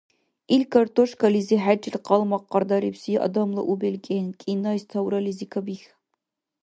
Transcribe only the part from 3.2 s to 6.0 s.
адамла у белкӀен, кӀинайс таврализи кабихьа.